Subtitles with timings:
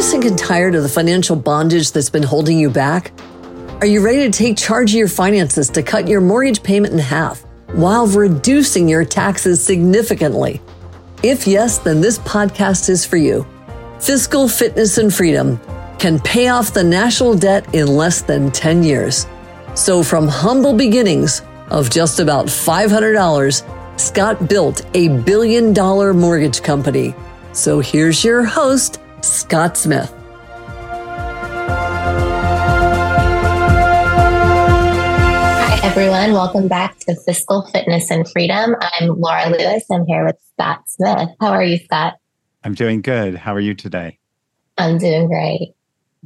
[0.00, 3.12] you sick and tired of the financial bondage that's been holding you back?
[3.82, 6.98] Are you ready to take charge of your finances to cut your mortgage payment in
[6.98, 7.42] half
[7.72, 10.62] while reducing your taxes significantly?
[11.22, 13.46] If yes, then this podcast is for you.
[13.98, 15.60] Fiscal Fitness and Freedom
[15.98, 19.26] can pay off the national debt in less than 10 years.
[19.74, 27.14] So, from humble beginnings of just about $500, Scott built a billion dollar mortgage company.
[27.52, 30.12] So, here's your host, Scott Smith.
[35.62, 36.32] Hi, everyone.
[36.32, 38.74] Welcome back to Fiscal Fitness and Freedom.
[38.80, 39.84] I'm Laura Lewis.
[39.90, 41.28] I'm here with Scott Smith.
[41.40, 42.14] How are you, Scott?
[42.64, 43.34] I'm doing good.
[43.34, 44.18] How are you today?
[44.78, 45.74] I'm doing great.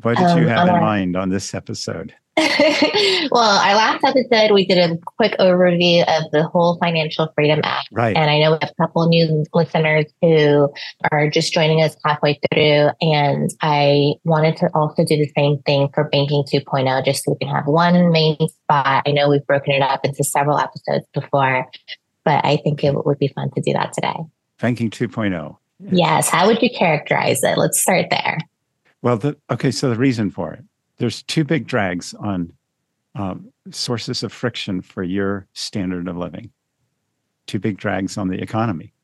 [0.02, 2.14] What did um, you have in mind on this episode?
[3.30, 7.88] well, our last episode, we did a quick overview of the whole Financial Freedom Act.
[7.92, 8.16] Right.
[8.16, 10.68] And I know we have a couple new listeners who
[11.12, 12.90] are just joining us halfway through.
[13.00, 17.46] And I wanted to also do the same thing for Banking 2.0, just so we
[17.46, 19.04] can have one main spot.
[19.06, 21.70] I know we've broken it up into several episodes before,
[22.24, 24.16] but I think it would be fun to do that today.
[24.60, 25.56] Banking 2.0.
[25.92, 26.28] Yes.
[26.28, 27.56] How would you characterize it?
[27.56, 28.38] Let's start there.
[29.02, 29.70] Well, the, okay.
[29.70, 30.64] So the reason for it
[31.04, 32.50] there's two big drags on
[33.14, 36.50] um, sources of friction for your standard of living.
[37.46, 38.94] Two big drags on the economy,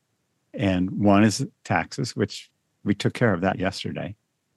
[0.51, 2.49] and one is taxes, which
[2.83, 4.15] we took care of that yesterday.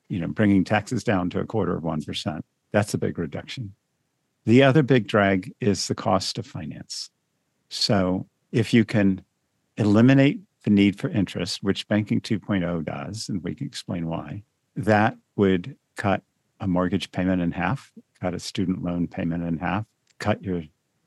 [0.09, 2.47] You know, bringing taxes down to a quarter of one percent.
[2.73, 3.75] That's a big reduction.
[4.47, 7.11] The other big drag is the cost of finance.
[7.69, 9.23] So if you can
[9.77, 14.45] eliminate the need for interest, which Banking 2.0 does, and we can explain why,
[14.77, 16.23] that would cut
[16.65, 19.85] a mortgage payment in half, cut a student loan payment in half,
[20.19, 20.63] cut your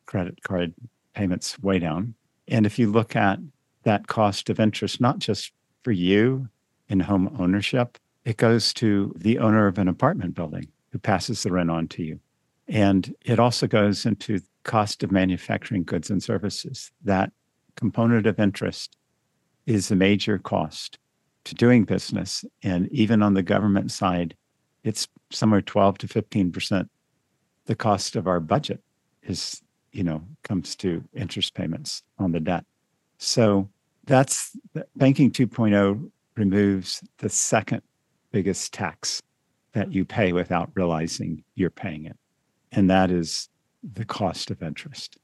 [0.06, 0.72] credit card
[1.16, 2.14] payments way down.
[2.48, 3.40] And if you look at
[3.82, 5.52] that cost of interest, not just
[5.84, 6.48] for you
[6.90, 11.52] in home ownership, it goes to the owner of an apartment building who passes the
[11.52, 12.20] rent on to you.
[12.68, 16.92] And it also goes into cost of manufacturing goods and services.
[17.04, 17.32] That
[17.76, 18.96] component of interest
[19.66, 21.00] is a major cost
[21.46, 22.46] to doing business.
[22.62, 24.36] And even on the government side,
[24.84, 26.90] it's somewhere 12 to 15 percent
[27.68, 28.82] the cost of our budget
[29.24, 29.62] is
[29.92, 32.66] you know comes to interest payments on the debt.
[33.20, 33.70] So
[34.06, 34.56] that's
[34.96, 37.82] banking 2.0 removes the second
[38.32, 39.22] biggest tax
[39.74, 42.16] that you pay without realizing you're paying it
[42.72, 43.50] and that is
[43.94, 45.18] the cost of interest.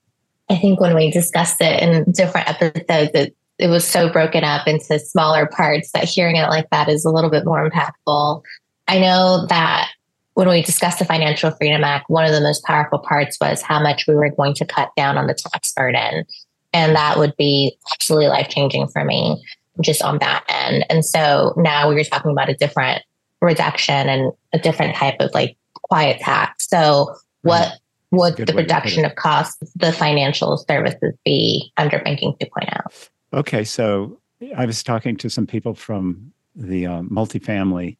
[0.50, 4.68] I think when we discussed it in different episodes it, it was so broken up
[4.68, 8.42] into smaller parts that hearing it like that is a little bit more impactful.
[8.88, 9.92] I know that
[10.34, 13.82] when we discussed the Financial Freedom Act, one of the most powerful parts was how
[13.82, 16.26] much we were going to cut down on the tax burden.
[16.74, 19.44] And that would be absolutely life changing for me
[19.82, 20.86] just on that end.
[20.90, 23.04] And so now we were talking about a different
[23.42, 26.68] reduction and a different type of like quiet tax.
[26.68, 27.74] So what
[28.12, 33.10] would the reduction of costs, the financial services be under banking 2.0?
[33.34, 33.64] Okay.
[33.64, 34.20] So
[34.56, 37.98] I was talking to some people from the uh, multifamily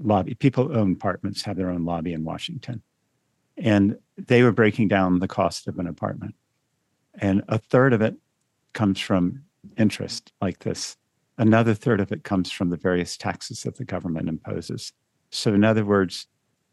[0.00, 0.34] lobby.
[0.34, 2.82] People own apartments have their own lobby in Washington.
[3.56, 6.34] And they were breaking down the cost of an apartment.
[7.18, 8.14] And a third of it
[8.72, 9.42] comes from
[9.76, 10.96] interest like this.
[11.36, 14.92] Another third of it comes from the various taxes that the government imposes.
[15.30, 16.26] So, in other words,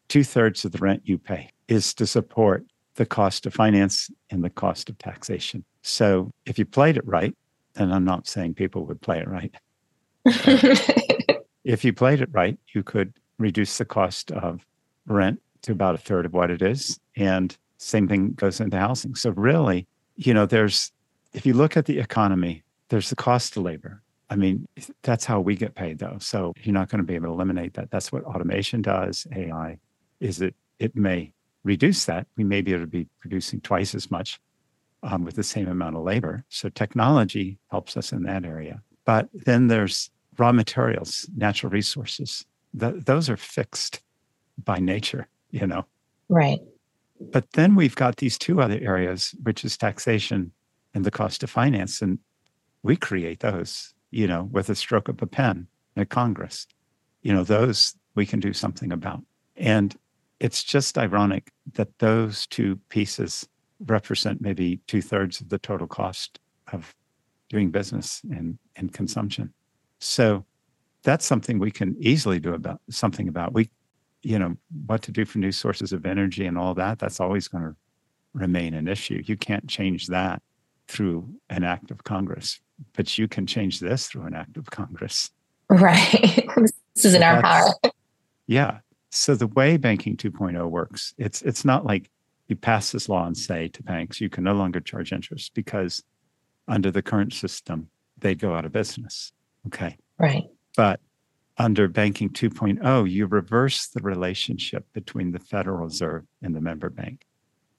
[0.08, 2.66] two thirds of the rent you pay is to support
[2.96, 5.64] the cost of finance and the cost of taxation.
[5.82, 7.36] So, if you played it right,
[7.76, 9.54] and I'm not saying people would play it right,
[11.66, 14.66] if you played it right, you could reduce the cost of
[15.08, 17.00] rent to about a third of what it is.
[17.18, 19.16] And same thing goes into housing.
[19.16, 20.92] So, really, you know, there's,
[21.34, 24.02] if you look at the economy, there's the cost of labor.
[24.30, 24.68] I mean,
[25.02, 26.18] that's how we get paid, though.
[26.20, 27.90] So, you're not going to be able to eliminate that.
[27.92, 29.28] That's what automation does.
[29.36, 29.80] AI
[30.20, 31.34] is it, it may
[31.64, 32.28] reduce that.
[32.38, 34.40] We may be able to be producing twice as much
[35.02, 36.44] um, with the same amount of labor.
[36.50, 38.82] So, technology helps us in that area.
[39.04, 42.46] But then there's raw materials, natural resources,
[42.80, 44.02] th- those are fixed
[44.64, 45.86] by nature, you know.
[46.30, 46.60] Right.
[47.20, 50.52] But then we've got these two other areas, which is taxation
[50.94, 52.02] and the cost of finance.
[52.02, 52.20] And
[52.84, 56.68] we create those, you know, with a stroke of a pen at Congress.
[57.22, 59.22] You know, those we can do something about.
[59.56, 59.96] And
[60.40, 63.48] it's just ironic that those two pieces
[63.80, 66.40] represent maybe two thirds of the total cost
[66.72, 66.96] of
[67.50, 69.54] doing business and, and consumption.
[70.00, 70.46] So
[71.04, 73.54] that's something we can easily do about something about.
[73.54, 73.70] We,
[74.24, 74.56] you know,
[74.86, 77.00] what to do for new sources of energy and all that.
[77.00, 77.76] That's always going to
[78.34, 79.24] remain an issue.
[79.26, 80.42] You can't change that
[80.88, 82.60] through an act of Congress,
[82.94, 85.32] but you can change this through an act of Congress.
[85.70, 86.12] Right.
[86.56, 87.74] this is so in our power.
[88.48, 88.80] Yeah.
[89.10, 92.10] So the way banking 2.0 works, it's it's not like
[92.48, 96.04] you pass this law and say to banks, you can no longer charge interest because
[96.68, 97.90] under the current system,
[98.20, 99.32] they'd go out of business.
[99.68, 99.98] Okay.
[100.18, 100.46] Right.
[100.76, 101.00] But
[101.58, 107.26] under banking 2.0, you reverse the relationship between the Federal Reserve and the member bank.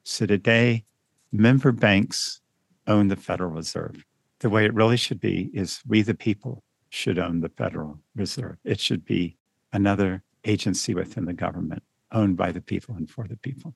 [0.05, 0.85] So today,
[1.33, 2.41] member banks
[2.87, 4.05] own the Federal Reserve.
[4.41, 8.57] The way it really should be is we, the people, should own the Federal Reserve.
[8.65, 9.37] It should be
[9.73, 13.75] another agency within the government owned by the people and for the people.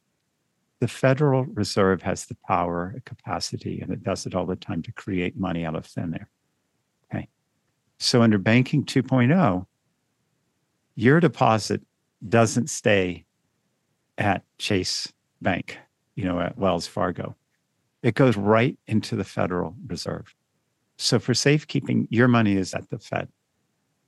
[0.79, 4.93] The Federal Reserve has the power, capacity, and it does it all the time to
[4.93, 6.31] create money out of thin air.
[8.01, 9.67] So under banking 2.0,
[10.97, 11.83] your deposit
[12.27, 13.25] doesn't stay
[14.19, 15.13] at Chase
[15.43, 15.79] Bank,
[16.15, 17.37] you know, at Wells Fargo.
[18.03, 20.35] It goes right into the Federal Reserve.
[20.97, 23.29] So for safekeeping, your money is at the Fed.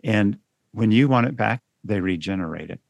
[0.02, 0.38] And
[0.72, 2.80] when you want it back, they regenerate it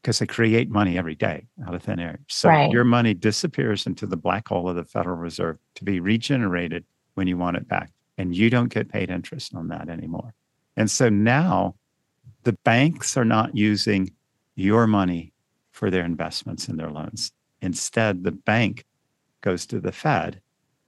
[0.00, 2.20] because they create money every day out of thin air.
[2.28, 2.70] So Right.
[2.70, 6.84] your money disappears into the black hole of the Federal Reserve to be regenerated
[7.14, 7.90] when you want it back.
[8.16, 10.34] And you don't get paid interest on that anymore.
[10.78, 11.74] And so now
[12.44, 14.12] the banks are not using
[14.54, 15.32] your money
[15.72, 17.32] for their investments and their loans.
[17.60, 18.84] Instead, the bank
[19.40, 20.40] goes to the Fed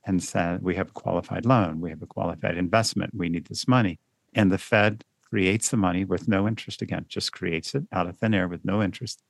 [0.07, 3.67] and says, We have a qualified loan, we have a qualified investment, we need this
[3.67, 3.99] money.
[4.33, 8.17] And the Fed creates the money with no interest again, just creates it out of
[8.17, 9.25] thin air with no interest,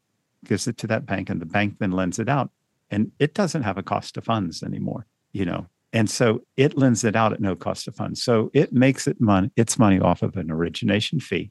[0.45, 2.51] gives it to that bank, and the bank then lends it out.
[2.91, 5.69] And it doesn't have a cost of funds anymore, you know.
[5.93, 8.23] And so it lends it out at no cost of funds.
[8.23, 11.51] So it makes it money, its money off of an origination fee.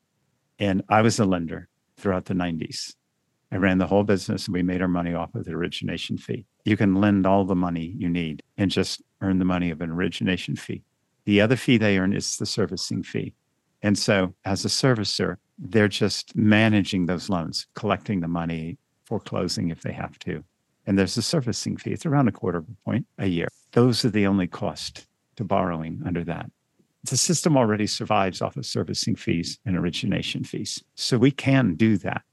[0.59, 2.95] And I was a lender throughout the 90s.
[3.51, 6.45] I ran the whole business and we made our money off of the origination fee.
[6.65, 9.89] You can lend all the money you need and just earn the money of an
[9.89, 10.83] origination fee.
[11.25, 13.33] The other fee they earn is the servicing fee.
[13.81, 19.81] And so, as a servicer, they're just managing those loans, collecting the money, foreclosing if
[19.81, 20.43] they have to.
[20.89, 21.91] And there's a servicing fee.
[21.91, 23.47] It's around a quarter of a point a year.
[23.73, 25.05] Those are the only cost
[25.35, 26.49] to borrowing under that.
[27.03, 30.83] The system already survives off of servicing fees and origination fees.
[30.95, 32.23] So we can do that.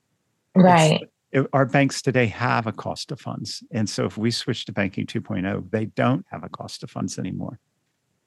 [0.54, 1.02] Right.
[1.32, 3.62] It- our banks today have a cost of funds.
[3.72, 7.18] And so if we switch to banking 2.0, they don't have a cost of funds
[7.18, 7.60] anymore.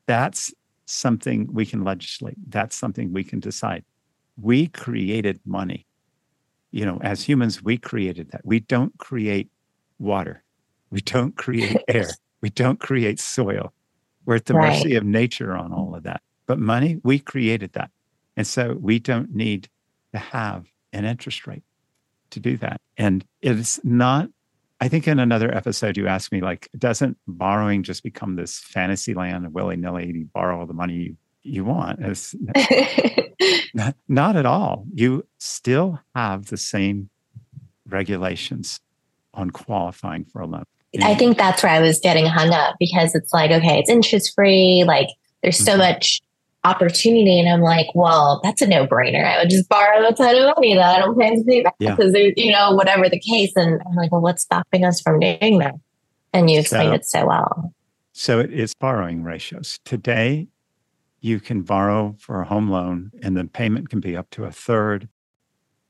[0.06, 0.54] That's
[0.86, 2.38] something we can legislate.
[2.48, 3.84] That's something we can decide.
[4.40, 5.88] We created money.
[6.70, 8.42] You know, as humans, we created that.
[8.46, 9.50] We don't create
[10.00, 10.44] water.
[10.90, 12.10] We don't create air.
[12.42, 13.74] We don't create soil.
[14.26, 14.70] We're at the Right.
[14.74, 16.22] mercy of nature on all of that.
[16.46, 17.92] But money, we created that.
[18.38, 19.68] And so we don't need
[20.14, 21.64] to have an interest rate
[22.32, 22.80] to do that.
[22.98, 24.30] And it's not,
[24.80, 29.14] I think in another episode, you asked me, like, doesn't borrowing just become this fantasy
[29.14, 30.08] land of willy nilly?
[30.08, 32.00] You borrow all the money you, you want.
[32.00, 32.34] It's
[33.74, 34.86] not, not at all.
[34.94, 37.10] You still have the same
[37.88, 38.80] regulations
[39.34, 40.64] on qualifying for a loan.
[41.04, 44.34] I think that's where I was getting hung up because it's like, okay, it's interest
[44.34, 44.84] free.
[44.88, 45.08] Like
[45.44, 45.78] there's so Mhm.
[45.80, 46.22] much
[46.64, 47.40] opportunity.
[47.40, 49.24] And I'm like, well, that's a no brainer.
[49.24, 51.76] I would just borrow a ton of money that I don't plan to pay back
[51.80, 51.96] Yeah.
[51.96, 53.54] because there's, you know, whatever the case.
[53.56, 55.76] And I'm like, well, what's stopping us from doing that?
[56.34, 57.74] And you explained So- it so well.
[58.12, 59.80] So it is borrowing ratios.
[59.86, 60.48] Today,
[61.22, 64.52] you can borrow for a home loan, and the payment can be up to a
[64.52, 65.08] third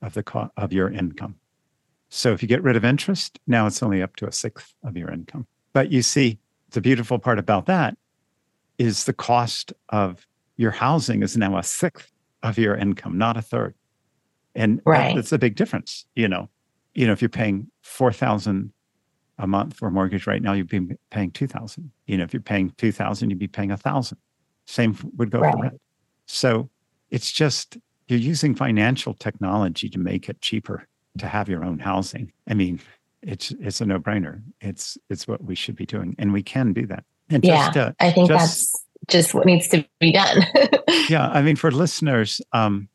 [0.02, 1.36] of the co- of your income.
[2.10, 4.96] So if you get rid of interest, now it's only up to a sixth of
[4.96, 5.46] your income.
[5.72, 6.38] But you see,
[6.70, 7.96] the beautiful part about that
[8.78, 10.26] is the cost of
[10.56, 12.10] your housing is now a sixth
[12.42, 13.74] of your income, not a third.
[14.54, 15.14] And Right.
[15.14, 16.06] that's a big difference.
[16.16, 16.48] You know,
[16.94, 18.72] you know, if you're paying four thousand
[19.38, 21.92] a month for a mortgage right now, you'd be paying two thousand.
[22.06, 24.18] You know, if you're paying two thousand, you'd be paying a thousand.
[24.66, 25.52] Same would go Right.
[25.52, 25.80] for rent.
[26.26, 26.70] So
[27.10, 30.88] it's just you're using financial technology to make it cheaper
[31.18, 32.32] to have your own housing.
[32.48, 32.80] I mean,
[33.22, 34.42] it's it's a no brainer.
[34.60, 37.04] It's it's what we should be doing, and we can do that.
[37.28, 37.66] And Yeah.
[37.66, 40.42] just uh, I think just- that's just what needs to be done.
[41.08, 42.88] yeah, I mean, for listeners, um,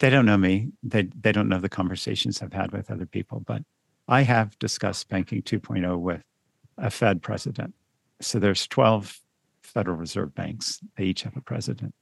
[0.00, 0.68] they don't know me.
[0.82, 3.62] They they don't know the conversations I've had with other people, but
[4.08, 6.22] I have discussed banking 2.0 with
[6.78, 7.74] a Fed president.
[8.20, 9.18] So there's 12
[9.62, 10.80] Federal Reserve banks.
[10.96, 11.94] They each have a president,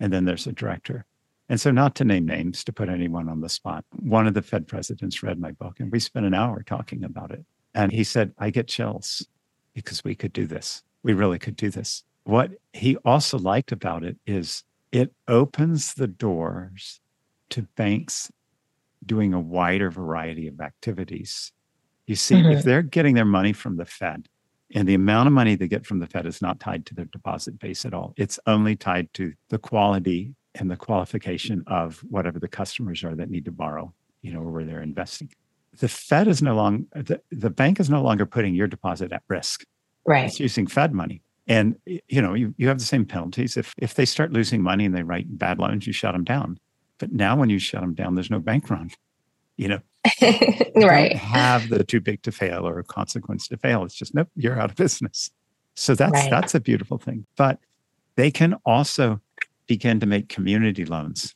[0.00, 1.04] and then there's a director.
[1.48, 4.42] And so, not to name names, to put anyone on the spot, one of the
[4.42, 7.44] Fed presidents read my book, and we spent an hour talking about it.
[7.74, 9.26] And he said, "I get chills
[9.74, 10.82] because we could do this.
[11.02, 16.06] We really could do this." What he also liked about it is it opens the
[16.06, 17.00] doors
[17.50, 18.30] to banks
[19.04, 21.52] doing a wider variety of activities.
[22.06, 22.62] You see, if Mhm.
[22.64, 24.28] they're getting their money from the Fed,
[24.74, 27.04] and the amount of money they get from the Fed is not tied to their
[27.06, 32.38] deposit base at all, it's only tied to the quality and the qualification of whatever
[32.38, 33.92] the customers are that need to borrow.
[34.22, 35.30] you know, where they're investing.
[35.78, 39.22] The Fed is no longer the, the bank is no longer putting your deposit at
[39.28, 39.64] risk.
[40.06, 40.26] Right.
[40.26, 41.22] It's using Fed money.
[41.48, 43.56] And you know, you, you have the same penalties.
[43.56, 46.58] If if they start losing money and they write bad loans, you shut them down.
[46.98, 48.90] But now when you shut them down, there's no bank run.
[49.56, 49.80] You know,
[50.76, 51.16] right.
[51.16, 53.84] have the too big to fail or a consequence to fail.
[53.84, 55.30] It's just nope, you're out of business.
[55.74, 56.30] So that's right.
[56.30, 57.26] that's a beautiful thing.
[57.36, 57.58] But
[58.14, 59.20] they can also
[59.72, 61.34] begin to make community loans,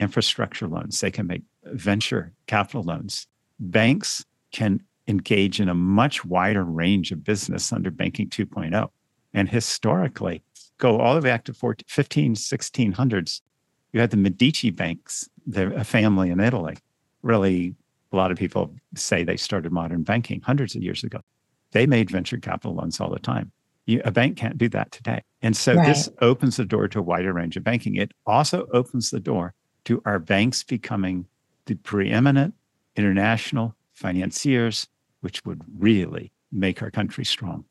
[0.00, 0.98] infrastructure loans.
[0.98, 3.26] They can make venture capital loans.
[3.60, 8.88] Banks can engage in a much wider range of business under banking 2.0
[9.34, 10.42] and historically
[10.78, 13.42] go all the way back to 14, 15 1600s
[13.92, 16.76] you had the medici banks a family in italy.
[17.22, 17.74] Really
[18.10, 21.20] a lot of people say they started modern banking hundreds of years ago.
[21.72, 23.52] They made venture capital loans all the time.
[23.84, 25.86] You, a bank can't do that today and so right.
[25.86, 29.54] this opens the door to a wider range of banking it also opens the door
[29.84, 31.26] to our banks becoming
[31.66, 32.54] the preeminent
[32.96, 34.88] international financiers
[35.20, 37.64] which would really make our country strong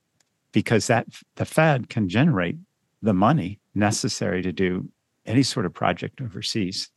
[0.55, 1.05] because that
[1.36, 2.55] the Fed can generate
[3.01, 4.89] the money necessary to do
[5.25, 6.89] any sort of project overseas.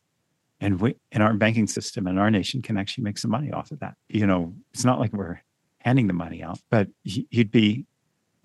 [0.61, 3.73] And we in our banking system and our nation can actually make some money off
[3.73, 3.95] of that.
[4.09, 5.41] You know, it's not like we're
[5.79, 7.85] handing the money out, but you'd be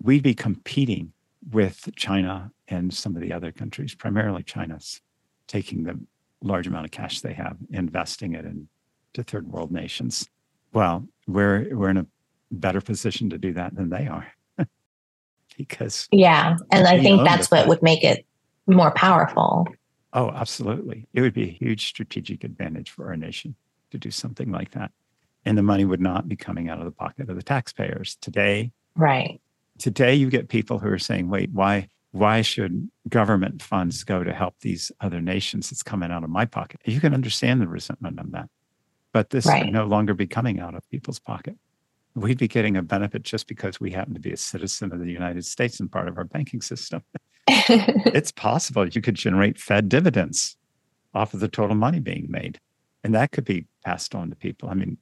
[0.02, 1.12] we'd be competing
[1.50, 5.00] with China and some of the other countries, primarily China's
[5.46, 5.98] taking the
[6.42, 10.28] large amount of cash they have, investing it into third world nations.
[10.72, 12.06] Well, we're we're in a
[12.50, 14.26] better position to do that than they are.
[15.56, 18.26] Because yeah and i think that's what would make it
[18.66, 19.68] more powerful.
[20.12, 21.06] Oh absolutely.
[21.12, 23.54] It would be a huge strategic advantage for our nation
[23.92, 24.90] to do something like that.
[25.44, 28.72] And the money would not be coming out of the pocket of the taxpayers today.
[28.96, 29.40] Right
[29.78, 34.32] today you get people who are saying wait why why should government funds go to
[34.32, 38.18] help these other nations it's coming out of my pocket you can understand the resentment
[38.18, 38.48] of that
[39.12, 39.72] but this right.
[39.72, 41.56] no longer be coming out of people's pocket
[42.14, 45.10] we'd be getting a benefit just because we happen to be a citizen of the
[45.10, 47.02] United States and part of our banking system.
[47.48, 50.56] it's possible you could generate Fed dividends
[51.12, 52.60] off of the total money being made.
[53.02, 54.70] And that could be passed on to people.
[54.70, 54.96] I mean,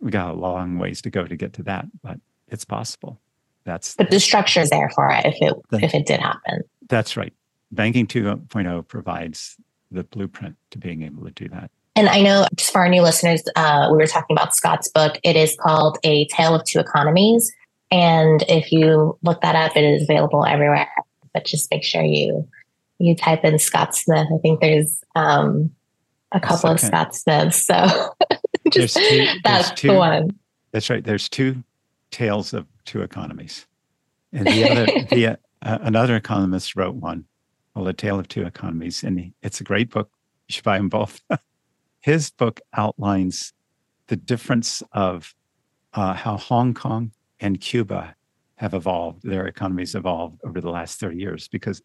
[0.00, 3.20] we got a long ways to go to get to that, but it's possible.
[3.64, 6.62] That's but the structure is there for it if it the, if it did happen.
[6.88, 7.32] That's right.
[7.70, 9.56] Banking 2.0 provides
[9.90, 11.70] the blueprint to being able to do that.
[11.96, 15.18] And I know just for our new listeners, uh, we were talking about Scott's book.
[15.22, 17.52] It is called A Tale of Two Economies.
[17.90, 20.88] And if you look that up, it is available everywhere.
[21.34, 22.48] But just make sure you
[22.98, 24.26] you type in Scott Smith.
[24.32, 25.70] I think there's um,
[26.32, 27.66] a couple of Scott Smiths.
[27.66, 28.14] So
[28.72, 30.38] just two, that's two, the one.
[30.72, 31.02] That's right.
[31.02, 31.64] There's two
[32.10, 33.66] tales of two economies.
[34.32, 35.26] And the other, the,
[35.62, 37.24] uh, another economist wrote one
[37.72, 39.04] called A Tale of Two Economies.
[39.04, 40.10] And it's a great book.
[40.48, 41.20] You should buy them both.
[42.00, 43.52] his book outlines
[44.08, 45.34] the difference of
[45.94, 48.16] uh, how Hong Kong and Cuba
[48.56, 51.80] have evolved, their economies evolved over the last 30 years, because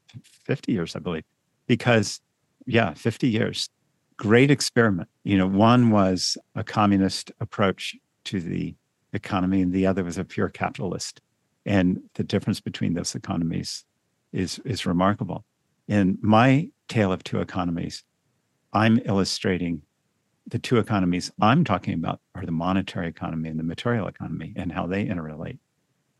[0.45, 1.23] 50 years, I believe,
[1.67, 2.19] because,
[2.65, 3.69] yeah, 50 years.
[4.17, 5.07] Great experiment.
[5.23, 7.95] You know, one was a communist approach
[8.25, 8.75] to the
[9.15, 11.21] economy, and the other was a pure capitalist.
[11.65, 13.85] And the difference between those economies
[14.31, 15.43] is, is remarkable.
[15.87, 18.03] In my tale of two economies,
[18.73, 19.81] I'm illustrating
[20.47, 24.71] the two economies I'm talking about are the monetary economy and the material economy and
[24.71, 25.57] how they interrelate.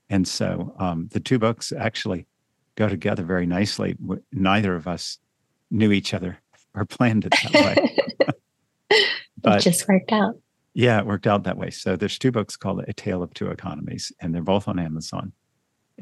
[0.10, 2.28] And so um, the two books actually
[2.76, 3.96] go together very nicely.
[4.32, 5.20] Neither of us
[5.70, 6.40] knew each other
[6.74, 8.34] or planned it that way.
[9.42, 10.36] but it just worked out.
[10.76, 11.70] Yeah, it worked out that way.
[11.72, 15.32] So there's two books called A Tale of Two Economies, and they're both on Amazon.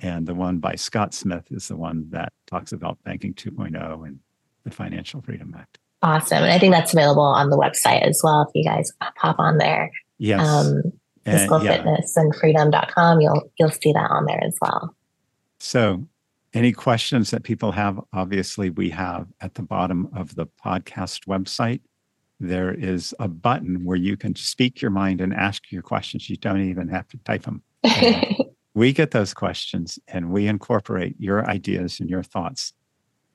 [0.01, 4.19] And the one by Scott Smith is the one that talks about banking 2.0 and
[4.63, 5.77] the Financial Freedom Act.
[6.01, 6.39] Awesome.
[6.39, 8.41] And I think that's available on the website as well.
[8.41, 9.91] If you guys pop on there.
[10.17, 10.45] Yes.
[10.45, 10.81] Um,
[11.23, 11.75] physical uh, yeah.
[11.75, 14.95] fitness and freedom.com, you'll, you'll see that on there as well.
[15.59, 16.03] So
[16.53, 21.81] any questions that people have, obviously we have at the bottom of the podcast website,
[22.39, 26.29] there is a button where you can speak your mind and ask your questions.
[26.29, 27.63] You don't even have to type them.
[28.73, 32.73] we get those questions and we incorporate your ideas and your thoughts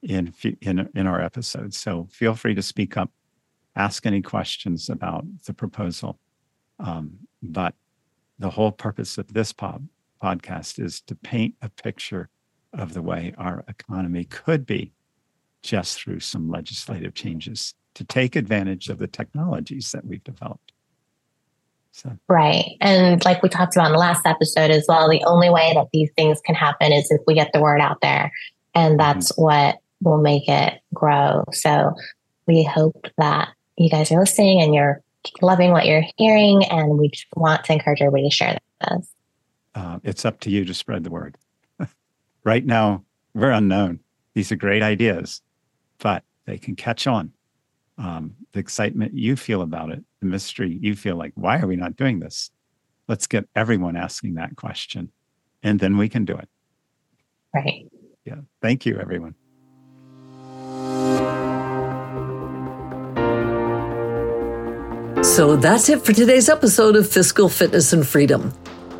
[0.02, 1.78] in in in our episodes.
[1.78, 3.10] So feel free to speak up,
[3.76, 6.18] ask any questions about the proposal.
[6.78, 7.74] Um, but
[8.38, 9.88] the whole purpose of this pod,
[10.22, 12.28] podcast is to paint a picture
[12.72, 14.92] of the way our economy could be
[15.62, 20.72] just through some legislative changes to take advantage of the technologies that we've developed.
[21.90, 22.16] So.
[22.28, 22.76] Right.
[22.80, 25.88] And like we talked about in the last episode as well, the only way that
[25.92, 28.30] these things can happen is if we get the word out there.
[28.72, 28.98] And mm-hmm.
[28.98, 29.42] that's mm-hmm.
[29.42, 31.42] what will make it grow.
[31.52, 31.92] So
[32.46, 35.02] we hope that you guys are listening and you're
[35.42, 39.12] loving what you're hearing, and we want to encourage everybody to share this.
[39.74, 41.36] Uh, it's up to you to spread the word.
[42.44, 43.98] right now, we're unknown.
[44.34, 45.42] These are great ideas,
[45.98, 47.32] but they can catch on.
[47.98, 51.76] Um, the excitement you feel about it, the mystery you feel like, why are we
[51.76, 52.50] not doing this?
[53.08, 55.10] Let's get everyone asking that question,
[55.62, 56.48] and then we can do it.
[57.54, 57.88] Right.
[58.24, 58.36] Yeah.
[58.62, 59.34] Thank you, everyone.
[65.24, 68.52] So that's it for today's episode of Fiscal Fitness and Freedom.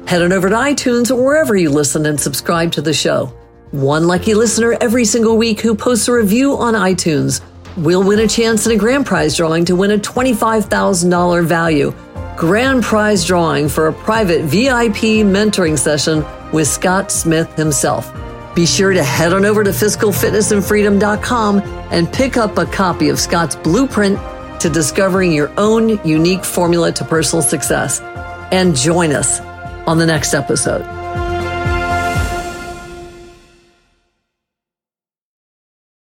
[0.06, 3.26] Head on over to iTunes or wherever you listen and subscribe to the show.
[3.70, 7.42] One lucky listener every single week who posts a review on iTunes
[7.78, 11.94] will win a chance in a grand prize drawing to win a $25,000 value
[12.38, 18.14] grand prize drawing for a private VIP mentoring session with Scott Smith himself.
[18.54, 23.56] Be sure to head on over to fiscalfitnessandfreedom.com and pick up a copy of Scott's
[23.56, 24.20] blueprint
[24.60, 28.00] to discovering your own unique formula to personal success.
[28.52, 29.40] And join us
[29.88, 30.97] on the next episode.